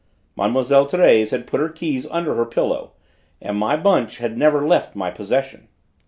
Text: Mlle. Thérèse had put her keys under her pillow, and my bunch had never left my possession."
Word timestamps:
Mlle. 0.35 0.63
Thérèse 0.63 1.29
had 1.29 1.45
put 1.45 1.59
her 1.59 1.69
keys 1.69 2.07
under 2.09 2.33
her 2.33 2.45
pillow, 2.47 2.93
and 3.39 3.55
my 3.55 3.77
bunch 3.77 4.17
had 4.17 4.35
never 4.35 4.65
left 4.67 4.95
my 4.95 5.11
possession." 5.11 5.67